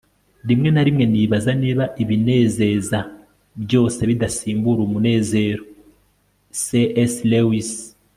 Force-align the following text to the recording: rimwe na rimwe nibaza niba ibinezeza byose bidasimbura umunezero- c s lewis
rimwe 0.49 0.69
na 0.71 0.81
rimwe 0.87 1.05
nibaza 1.11 1.51
niba 1.61 1.83
ibinezeza 2.03 2.99
byose 3.63 3.99
bidasimbura 4.09 4.79
umunezero- 4.87 5.63
c 6.61 6.63
s 7.11 7.13
lewis 7.31 7.69